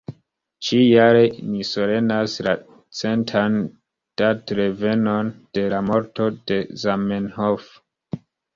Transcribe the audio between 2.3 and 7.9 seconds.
la centan datrevenon de la morto de Zamenhof.